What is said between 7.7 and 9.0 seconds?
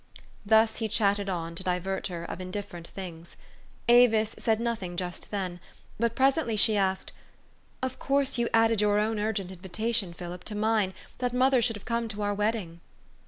Of course you added your